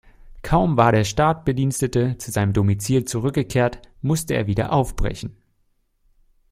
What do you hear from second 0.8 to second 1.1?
der